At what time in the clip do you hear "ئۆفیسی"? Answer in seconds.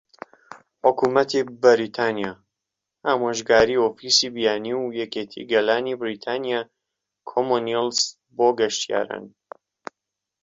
3.83-4.27